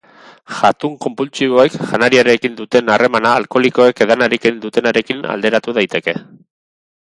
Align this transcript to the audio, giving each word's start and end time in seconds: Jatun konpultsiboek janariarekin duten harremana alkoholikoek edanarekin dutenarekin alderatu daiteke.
Jatun 0.59 0.93
konpultsiboek 1.05 1.75
janariarekin 1.91 2.55
duten 2.63 2.89
harremana 2.95 3.35
alkoholikoek 3.43 4.03
edanarekin 4.07 4.59
dutenarekin 4.67 5.23
alderatu 5.37 5.79
daiteke. 5.81 6.19